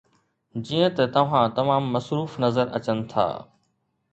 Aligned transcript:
جيئن 0.69 0.89
ته 0.95 1.03
توهان 1.15 1.53
تمام 1.57 1.83
مصروف 1.93 2.31
نظر 2.45 2.65
اچن 2.77 2.97
ٿا 3.11 3.27